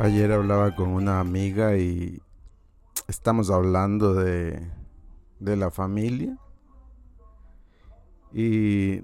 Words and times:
Ayer 0.00 0.32
hablaba 0.32 0.74
con 0.74 0.88
una 0.88 1.20
amiga 1.20 1.76
y 1.76 2.22
estamos 3.06 3.50
hablando 3.50 4.14
de, 4.14 4.66
de 5.40 5.56
la 5.56 5.70
familia 5.70 6.38
y, 8.32 9.02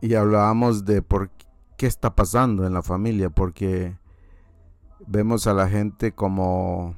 y 0.00 0.14
hablábamos 0.14 0.86
de 0.86 1.02
por 1.02 1.28
qué 1.76 1.86
está 1.86 2.16
pasando 2.16 2.66
en 2.66 2.72
la 2.72 2.82
familia, 2.82 3.28
porque 3.28 3.98
vemos 5.06 5.46
a 5.46 5.52
la 5.52 5.68
gente 5.68 6.12
como 6.12 6.94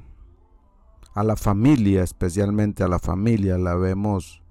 a 1.13 1.25
la 1.25 1.35
familia, 1.35 2.03
especialmente 2.03 2.83
a 2.83 2.87
la 2.87 2.99
familia, 2.99 3.57
la 3.57 3.75
vemos 3.75 4.41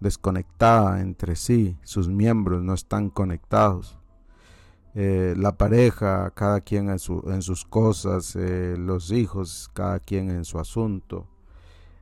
desconectada 0.00 1.00
entre 1.00 1.36
sí, 1.36 1.78
sus 1.84 2.08
miembros 2.08 2.60
no 2.60 2.74
están 2.74 3.08
conectados. 3.08 4.00
Eh, 4.96 5.34
la 5.36 5.56
pareja, 5.56 6.30
cada 6.30 6.60
quien 6.60 6.88
en, 6.88 7.00
su, 7.00 7.24
en 7.26 7.42
sus 7.42 7.64
cosas, 7.64 8.36
eh, 8.36 8.76
los 8.78 9.10
hijos, 9.10 9.68
cada 9.74 9.98
quien 9.98 10.30
en 10.30 10.44
su 10.44 10.60
asunto, 10.60 11.26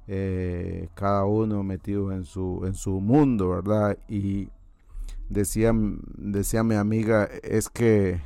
eh, 0.07 0.91
cada 0.95 1.25
uno 1.25 1.63
metido 1.63 2.13
en 2.13 2.27
su, 2.27 2.63
en 2.67 2.75
su 2.75 3.01
mundo, 3.01 3.49
¿verdad? 3.49 3.97
Y 4.09 4.51
decía, 5.31 5.73
decía 6.19 6.63
mi 6.65 6.75
amiga, 6.75 7.31
es 7.43 7.71
que 7.71 8.21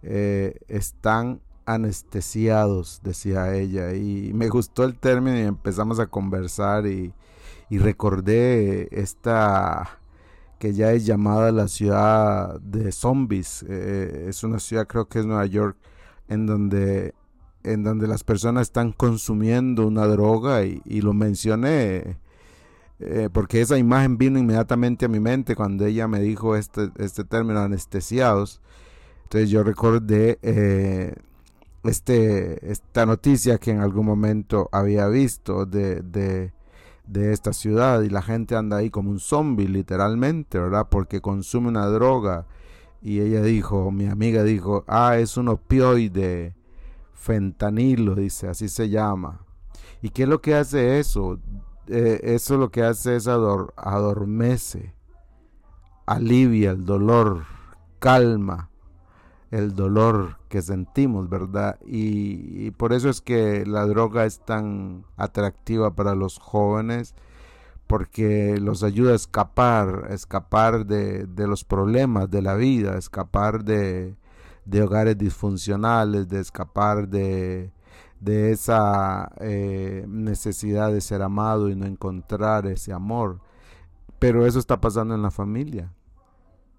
están 0.00 1.42
anestesiados, 1.66 3.00
decía 3.02 3.54
ella, 3.54 3.92
y 3.94 4.32
me 4.32 4.48
gustó 4.48 4.84
el 4.84 4.98
término 4.98 5.36
y 5.36 5.42
empezamos 5.42 5.98
a 5.98 6.06
conversar 6.06 6.86
y, 6.86 7.12
y 7.68 7.78
recordé 7.78 8.88
esta 8.90 9.97
que 10.58 10.72
ya 10.74 10.92
es 10.92 11.06
llamada 11.06 11.52
la 11.52 11.68
ciudad 11.68 12.60
de 12.60 12.92
zombies. 12.92 13.64
Eh, 13.68 14.26
es 14.28 14.42
una 14.44 14.58
ciudad, 14.58 14.86
creo 14.86 15.08
que 15.08 15.20
es 15.20 15.26
Nueva 15.26 15.46
York, 15.46 15.76
en 16.28 16.46
donde, 16.46 17.14
en 17.62 17.84
donde 17.84 18.06
las 18.06 18.24
personas 18.24 18.62
están 18.62 18.92
consumiendo 18.92 19.86
una 19.86 20.06
droga 20.06 20.64
y, 20.64 21.00
lo 21.00 21.12
mencioné. 21.14 22.18
Eh, 23.00 23.28
porque 23.32 23.60
esa 23.60 23.78
imagen 23.78 24.18
vino 24.18 24.38
inmediatamente 24.40 25.06
a 25.06 25.08
mi 25.08 25.20
mente 25.20 25.54
cuando 25.54 25.86
ella 25.86 26.08
me 26.08 26.20
dijo 26.20 26.56
este, 26.56 26.90
este 26.98 27.24
término 27.24 27.60
anestesiados. 27.60 28.60
Entonces 29.24 29.50
yo 29.50 29.62
recordé 29.62 30.38
eh, 30.42 31.14
este, 31.84 32.70
esta 32.70 33.06
noticia 33.06 33.58
que 33.58 33.70
en 33.70 33.80
algún 33.80 34.06
momento 34.06 34.68
había 34.72 35.06
visto 35.06 35.64
de 35.66 36.52
de 37.08 37.32
esta 37.32 37.52
ciudad 37.52 38.02
y 38.02 38.10
la 38.10 38.22
gente 38.22 38.54
anda 38.54 38.76
ahí 38.76 38.90
como 38.90 39.10
un 39.10 39.18
zombie 39.18 39.66
literalmente, 39.66 40.58
¿verdad? 40.58 40.88
Porque 40.90 41.20
consume 41.20 41.68
una 41.68 41.86
droga 41.86 42.46
y 43.00 43.20
ella 43.20 43.42
dijo, 43.42 43.90
mi 43.90 44.06
amiga 44.06 44.42
dijo, 44.42 44.84
ah, 44.86 45.16
es 45.18 45.36
un 45.36 45.48
opioide, 45.48 46.54
fentanilo, 47.14 48.14
dice, 48.14 48.48
así 48.48 48.68
se 48.68 48.90
llama. 48.90 49.40
¿Y 50.02 50.10
qué 50.10 50.24
es 50.24 50.28
lo 50.28 50.40
que 50.40 50.54
hace 50.54 50.98
eso? 50.98 51.38
Eh, 51.86 52.20
eso 52.22 52.58
lo 52.58 52.70
que 52.70 52.82
hace 52.82 53.16
es 53.16 53.26
adormece, 53.26 54.94
alivia 56.06 56.72
el 56.72 56.84
dolor, 56.84 57.44
calma, 57.98 58.67
el 59.50 59.74
dolor 59.74 60.36
que 60.48 60.62
sentimos, 60.62 61.28
¿verdad? 61.28 61.78
Y, 61.86 62.70
por 62.72 62.92
eso 62.92 63.08
es 63.08 63.20
que 63.20 63.64
la 63.66 63.86
droga 63.86 64.24
es 64.26 64.40
tan 64.40 65.04
atractiva 65.16 65.94
para 65.94 66.14
los 66.14 66.38
jóvenes, 66.38 67.14
porque 67.86 68.58
los 68.60 68.82
ayuda 68.82 69.12
a 69.12 69.16
escapar, 69.16 70.08
escapar 70.10 70.86
de, 70.86 71.26
los 71.36 71.64
problemas 71.64 72.30
de 72.30 72.42
la 72.42 72.54
vida, 72.54 72.98
escapar 72.98 73.64
de, 73.64 74.16
hogares 74.82 75.16
disfuncionales, 75.16 76.28
de 76.28 76.40
escapar 76.40 77.08
de, 77.08 77.72
de 78.20 78.52
esa 78.52 79.32
eh, 79.40 80.04
necesidad 80.08 80.92
de 80.92 81.00
ser 81.00 81.22
amado 81.22 81.70
y 81.70 81.76
no 81.76 81.86
encontrar 81.86 82.66
ese 82.66 82.92
amor. 82.92 83.40
Pero 84.18 84.46
eso 84.46 84.58
está 84.58 84.80
pasando 84.80 85.14
en 85.14 85.22
la 85.22 85.30
familia. 85.30 85.92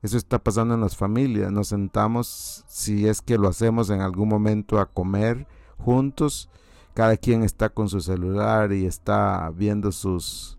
Eso 0.01 0.17
está 0.17 0.39
pasando 0.39 0.75
en 0.75 0.81
las 0.81 0.95
familias. 0.95 1.51
Nos 1.51 1.69
sentamos, 1.69 2.63
si 2.67 3.07
es 3.07 3.21
que 3.21 3.37
lo 3.37 3.49
hacemos 3.49 3.89
en 3.89 4.01
algún 4.01 4.29
momento, 4.29 4.79
a 4.79 4.85
comer 4.85 5.45
juntos. 5.77 6.49
Cada 6.93 7.17
quien 7.17 7.43
está 7.43 7.69
con 7.69 7.89
su 7.89 7.99
celular 8.01 8.71
y 8.71 8.85
está 8.85 9.51
viendo 9.53 9.91
sus, 9.91 10.57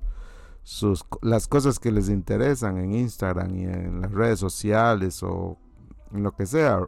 sus 0.63 1.05
las 1.23 1.49
cosas 1.49 1.79
que 1.79 1.91
les 1.91 2.09
interesan 2.09 2.79
en 2.79 2.95
Instagram 2.95 3.55
y 3.55 3.65
en 3.65 4.01
las 4.03 4.13
redes 4.13 4.39
sociales 4.39 5.23
o 5.23 5.59
en 6.13 6.23
lo 6.23 6.33
que 6.33 6.47
sea. 6.47 6.81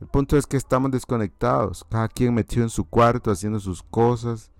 El 0.00 0.06
punto 0.06 0.36
es 0.36 0.46
que 0.46 0.56
estamos 0.56 0.90
desconectados, 0.90 1.84
cada 1.90 2.08
quien 2.08 2.34
metido 2.34 2.62
en 2.62 2.70
su 2.70 2.84
cuarto 2.84 3.30
haciendo 3.30 3.58
sus 3.58 3.82
cosas, 3.82 4.52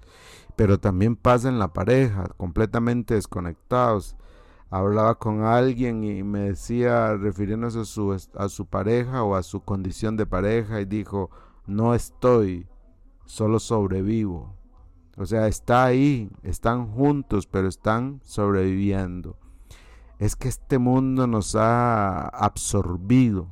pero 0.57 0.81
también 0.81 1.15
pasa 1.15 1.49
en 1.49 1.59
la 1.59 1.73
pareja, 1.73 2.27
completamente 2.37 3.15
desconectados 3.15 4.17
hablaba 4.71 5.17
con 5.17 5.43
alguien 5.43 6.05
y 6.05 6.23
me 6.23 6.41
decía, 6.41 7.15
refiriéndose 7.17 7.81
a 7.81 7.85
su, 7.85 8.17
a 8.35 8.49
su 8.49 8.67
pareja 8.67 9.23
o 9.23 9.35
a 9.35 9.43
su 9.43 9.61
condición 9.61 10.17
de 10.17 10.27
pareja, 10.27 10.81
y 10.81 10.85
dijo, 10.85 11.31
no 11.67 11.95
estoy, 11.95 12.67
solo 13.25 13.61
sobrevivo. 13.61 14.55
O 15.17 15.27
sea, 15.27 15.49
está 15.49 15.85
ahí, 15.85 16.31
están 16.43 16.87
juntos, 16.93 17.47
pero 17.47 17.69
están 17.69 18.21
sobreviviendo. 18.23 19.37
Es 20.19 20.37
que 20.37 20.49
este 20.49 20.79
mundo 20.79 21.27
nos 21.27 21.55
ha 21.57 22.29
absorbido. 22.29 23.49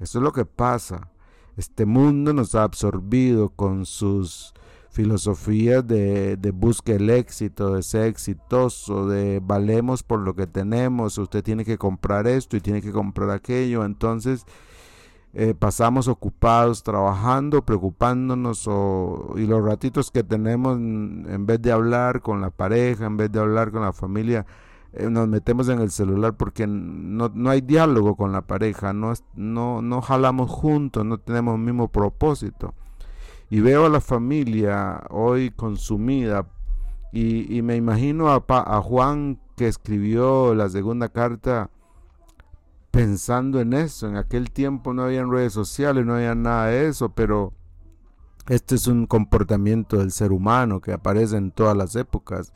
Eso 0.00 0.18
es 0.18 0.24
lo 0.24 0.32
que 0.32 0.44
pasa. 0.44 1.10
Este 1.56 1.86
mundo 1.86 2.32
nos 2.32 2.54
ha 2.54 2.64
absorbido 2.64 3.50
con 3.50 3.86
sus 3.86 4.54
filosofía 4.96 5.82
de, 5.82 6.38
de 6.38 6.50
busque 6.52 6.94
el 6.94 7.10
éxito, 7.10 7.74
de 7.74 7.82
ser 7.82 8.06
exitoso, 8.06 9.06
de 9.06 9.42
valemos 9.44 10.02
por 10.02 10.20
lo 10.20 10.34
que 10.34 10.46
tenemos, 10.46 11.18
usted 11.18 11.44
tiene 11.44 11.66
que 11.66 11.76
comprar 11.76 12.26
esto 12.26 12.56
y 12.56 12.62
tiene 12.62 12.80
que 12.80 12.92
comprar 12.92 13.28
aquello, 13.28 13.84
entonces 13.84 14.46
eh, 15.34 15.52
pasamos 15.52 16.08
ocupados 16.08 16.82
trabajando, 16.82 17.60
preocupándonos 17.60 18.66
y 19.36 19.46
los 19.46 19.62
ratitos 19.62 20.10
que 20.10 20.24
tenemos 20.24 20.78
en 20.78 21.44
vez 21.44 21.60
de 21.60 21.72
hablar 21.72 22.22
con 22.22 22.40
la 22.40 22.48
pareja, 22.48 23.04
en 23.04 23.18
vez 23.18 23.30
de 23.30 23.40
hablar 23.40 23.72
con 23.72 23.82
la 23.82 23.92
familia, 23.92 24.46
eh, 24.94 25.10
nos 25.10 25.28
metemos 25.28 25.68
en 25.68 25.78
el 25.80 25.90
celular 25.90 26.38
porque 26.38 26.66
no, 26.66 27.30
no 27.34 27.50
hay 27.50 27.60
diálogo 27.60 28.16
con 28.16 28.32
la 28.32 28.46
pareja, 28.46 28.94
no, 28.94 29.12
no, 29.34 29.82
no 29.82 30.00
jalamos 30.00 30.50
juntos, 30.50 31.04
no 31.04 31.18
tenemos 31.18 31.56
el 31.56 31.60
mismo 31.60 31.88
propósito 31.88 32.72
y 33.50 33.60
veo 33.60 33.86
a 33.86 33.88
la 33.88 34.00
familia 34.00 35.04
hoy 35.10 35.50
consumida 35.50 36.46
y, 37.12 37.62
me 37.62 37.76
imagino 37.76 38.28
a, 38.28 38.44
a, 38.46 38.82
Juan 38.82 39.40
que 39.56 39.68
escribió 39.68 40.54
la 40.54 40.68
segunda 40.68 41.08
carta 41.08 41.70
pensando 42.90 43.58
en 43.60 43.72
eso. 43.72 44.06
En 44.06 44.16
aquel 44.16 44.50
tiempo 44.50 44.92
no 44.92 45.04
había 45.04 45.24
redes 45.24 45.54
sociales, 45.54 46.04
no 46.04 46.16
había 46.16 46.34
nada 46.34 46.66
de 46.66 46.88
eso, 46.88 47.08
pero 47.10 47.54
este 48.48 48.74
es 48.74 48.86
un 48.86 49.06
comportamiento 49.06 49.98
del 49.98 50.12
ser 50.12 50.30
humano 50.30 50.80
que 50.80 50.92
aparece 50.92 51.36
en 51.36 51.52
todas 51.52 51.76
las 51.76 51.96
épocas. 51.96 52.52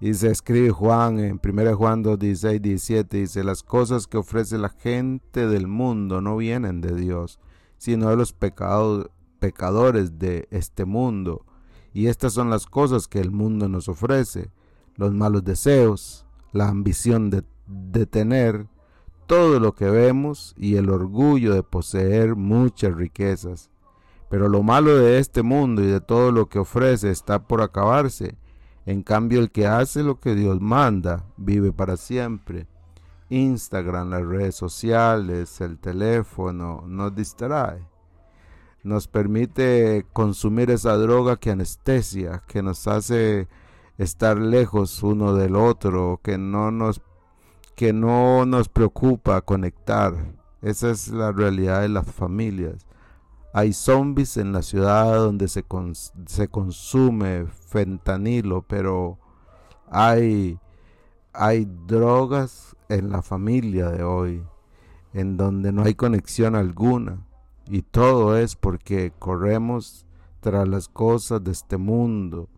Y 0.00 0.14
se 0.14 0.30
escribe 0.30 0.70
Juan 0.70 1.18
en 1.18 1.38
1 1.44 1.76
Juan 1.76 2.02
2, 2.02 2.18
16, 2.18 2.62
17, 2.62 3.16
dice, 3.18 3.44
las 3.44 3.62
cosas 3.62 4.06
que 4.06 4.16
ofrece 4.16 4.56
la 4.56 4.70
gente 4.70 5.46
del 5.46 5.66
mundo 5.66 6.22
no 6.22 6.38
vienen 6.38 6.80
de 6.80 6.94
Dios, 6.94 7.38
sino 7.76 8.08
de 8.08 8.16
los 8.16 8.32
pecados, 8.32 9.10
pecadores 9.40 10.18
de 10.18 10.46
este 10.50 10.84
mundo. 10.84 11.44
Y 11.92 12.06
estas 12.06 12.34
son 12.34 12.50
las 12.50 12.66
cosas 12.66 13.08
que 13.08 13.18
el 13.18 13.32
mundo 13.32 13.68
nos 13.68 13.88
ofrece, 13.88 14.50
los 14.94 15.12
malos 15.12 15.42
deseos, 15.42 16.24
la 16.52 16.68
ambición 16.68 17.30
de, 17.30 17.42
tener 18.06 18.68
todo 19.26 19.58
lo 19.58 19.74
que 19.74 19.88
vemos 19.88 20.54
y 20.56 20.76
el 20.76 20.90
orgullo 20.90 21.54
de 21.54 21.62
poseer 21.62 22.36
muchas 22.36 22.94
riquezas. 22.94 23.70
Pero 24.28 24.48
lo 24.48 24.62
malo 24.62 24.96
de 24.96 25.18
este 25.18 25.42
mundo 25.42 25.82
y 25.82 25.86
de 25.86 26.00
todo 26.00 26.30
lo 26.30 26.48
que 26.48 26.60
ofrece 26.60 27.10
está 27.10 27.42
por 27.48 27.62
acabarse. 27.62 28.36
En 28.86 29.02
cambio, 29.02 29.40
el 29.40 29.50
que 29.50 29.66
hace 29.66 30.02
lo 30.02 30.20
que 30.20 30.34
Dios 30.34 30.60
manda 30.60 31.24
vive 31.36 31.72
para 31.72 31.96
siempre. 31.96 32.66
Instagram, 33.28 34.10
las 34.10 34.24
redes 34.24 34.54
sociales, 34.54 35.60
el 35.60 35.78
teléfono 35.78 36.84
nos 36.86 37.14
distrae 37.14 37.90
nos 38.82 39.08
permite 39.08 40.06
consumir 40.12 40.70
esa 40.70 40.96
droga 40.96 41.36
que 41.36 41.50
anestesia, 41.50 42.42
que 42.46 42.62
nos 42.62 42.86
hace 42.86 43.48
estar 43.98 44.38
lejos 44.38 45.02
uno 45.02 45.34
del 45.34 45.56
otro, 45.56 46.20
que 46.22 46.38
no 46.38 46.70
nos 46.70 47.02
que 47.76 47.92
no 47.94 48.44
nos 48.44 48.68
preocupa 48.68 49.40
conectar. 49.40 50.34
Esa 50.60 50.90
es 50.90 51.08
la 51.08 51.32
realidad 51.32 51.80
de 51.80 51.88
las 51.88 52.06
familias. 52.06 52.86
Hay 53.54 53.72
zombies 53.72 54.36
en 54.36 54.52
la 54.52 54.60
ciudad 54.60 55.14
donde 55.14 55.48
se, 55.48 55.64
se 56.26 56.48
consume 56.48 57.46
fentanilo, 57.46 58.62
pero 58.68 59.18
hay, 59.90 60.58
hay 61.32 61.66
drogas 61.86 62.76
en 62.90 63.10
la 63.10 63.22
familia 63.22 63.88
de 63.88 64.02
hoy, 64.02 64.44
en 65.14 65.38
donde 65.38 65.72
no 65.72 65.82
hay 65.82 65.94
conexión 65.94 66.56
alguna 66.56 67.29
Y 67.72 67.82
todo 67.82 68.36
es 68.36 68.56
porque 68.56 69.12
corremos 69.16 70.04
tras 70.40 70.66
las 70.66 70.88
cosas 70.88 71.44
de 71.44 71.52
este 71.52 71.76
mundo, 71.76 72.48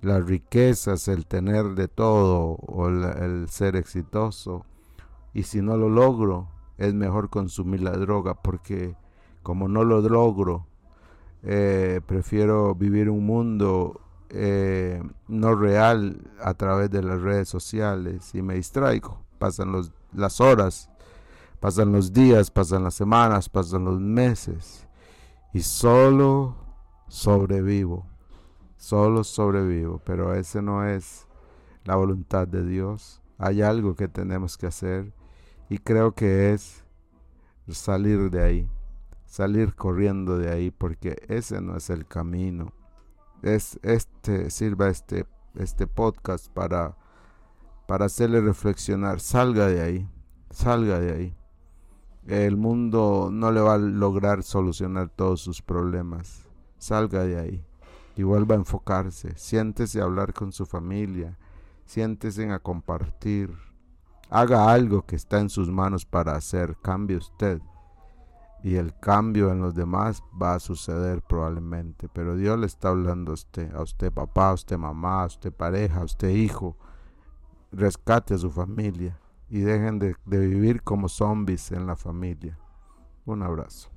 las 0.00 0.24
riquezas, 0.24 1.06
el 1.08 1.26
tener 1.26 1.74
de 1.74 1.86
todo 1.86 2.56
o 2.66 2.88
el, 2.88 3.46
ser 3.50 3.76
exitoso. 3.76 4.64
Y 5.34 5.42
si 5.42 5.60
no 5.60 5.76
lo 5.76 5.90
logro, 5.90 6.48
es 6.78 6.94
mejor 6.94 7.28
consumir 7.28 7.82
la 7.82 7.90
droga 7.90 8.40
porque 8.40 8.96
como 9.42 9.68
no 9.68 9.84
lo 9.84 10.00
logro, 10.00 10.66
eh, 11.42 12.00
prefiero 12.06 12.74
vivir 12.74 13.10
un 13.10 13.26
mundo 13.26 14.00
eh, 14.30 15.02
no 15.28 15.54
real 15.54 16.22
a 16.40 16.54
través 16.54 16.90
de 16.90 17.02
las 17.02 17.20
redes 17.20 17.50
sociales 17.50 18.34
y 18.34 18.40
me 18.40 18.54
distraigo. 18.54 19.20
Pasan 19.38 19.72
los, 19.72 19.92
las 20.14 20.40
horas, 20.40 20.88
pasan 21.64 21.92
los 21.92 22.12
días, 22.12 22.50
pasan 22.50 22.84
las 22.84 22.92
semanas, 22.92 23.48
pasan 23.48 23.86
los 23.86 23.98
meses. 23.98 24.86
Y 25.54 25.62
solo 25.62 26.56
sobrevivo, 27.08 28.04
solo 28.76 29.24
sobrevivo, 29.24 29.98
pero 30.04 30.34
ese 30.34 30.60
no 30.60 30.86
es 30.86 31.26
la 31.84 31.96
voluntad 31.96 32.46
de 32.46 32.66
Dios. 32.66 33.22
Hay 33.38 33.62
algo 33.62 33.96
que 33.96 34.08
tenemos 34.08 34.58
que 34.58 34.66
hacer. 34.66 35.14
Y 35.70 35.78
creo 35.78 36.12
que 36.12 36.52
es 36.52 36.84
salir 37.70 38.30
de 38.30 38.42
ahí, 38.42 38.70
salir 39.24 39.74
corriendo 39.74 40.36
de 40.36 40.50
ahí, 40.50 40.70
porque 40.70 41.16
ese 41.28 41.62
no 41.62 41.78
es 41.78 41.88
el 41.88 42.06
camino. 42.06 42.74
Es 43.40 43.78
este 43.82 44.50
sirva 44.50 44.90
este 44.90 45.24
este 45.54 45.86
podcast 45.86 46.46
para 46.52 46.98
para 47.88 48.04
hacerle 48.04 48.42
reflexionar, 48.42 49.18
salga 49.18 49.66
de 49.66 49.80
ahí, 49.80 50.10
salga 50.50 51.00
de 51.00 51.12
ahí. 51.14 51.36
El 52.26 52.56
mundo 52.56 53.28
no 53.30 53.52
le 53.52 53.60
va 53.60 53.74
a 53.74 53.78
lograr 53.78 54.42
solucionar 54.42 55.10
todos 55.10 55.42
sus 55.42 55.60
problemas. 55.60 56.48
Salga 56.78 57.22
de 57.22 57.38
ahí 57.38 57.64
y 58.16 58.22
vuelva 58.22 58.54
a 58.54 58.58
enfocarse, 58.58 59.36
siéntese 59.36 60.00
a 60.00 60.04
hablar 60.04 60.32
con 60.32 60.50
su 60.50 60.64
familia, 60.64 61.36
siéntese 61.84 62.50
a 62.50 62.60
compartir, 62.60 63.54
haga 64.30 64.72
algo 64.72 65.04
que 65.04 65.16
está 65.16 65.38
en 65.38 65.50
sus 65.50 65.70
manos 65.70 66.06
para 66.06 66.34
hacer, 66.34 66.78
cambie 66.80 67.18
usted. 67.18 67.60
Y 68.62 68.76
el 68.76 68.98
cambio 68.98 69.52
en 69.52 69.60
los 69.60 69.74
demás 69.74 70.22
va 70.40 70.54
a 70.54 70.60
suceder 70.60 71.20
probablemente, 71.20 72.08
pero 72.08 72.36
Dios 72.36 72.58
le 72.58 72.64
está 72.64 72.88
hablando 72.88 73.32
a 73.32 73.34
usted, 73.34 73.74
a 73.74 73.82
usted 73.82 74.10
papá, 74.10 74.48
a 74.48 74.54
usted 74.54 74.78
mamá, 74.78 75.24
a 75.24 75.26
usted 75.26 75.52
pareja, 75.52 76.00
a 76.00 76.04
usted 76.04 76.30
hijo, 76.30 76.78
rescate 77.70 78.32
a 78.32 78.38
su 78.38 78.50
familia 78.50 79.18
y 79.54 79.60
dejen 79.60 80.00
de, 80.00 80.16
de 80.24 80.38
vivir 80.40 80.82
como 80.82 81.08
zombies 81.08 81.70
en 81.70 81.86
la 81.86 81.94
familia. 81.94 82.58
Un 83.24 83.44
abrazo. 83.44 83.88